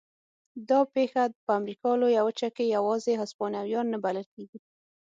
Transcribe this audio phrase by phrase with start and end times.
[0.69, 4.59] دا پېښه په امریکا لویه وچه کې یوازې هسپانویان نه بلل کېږي.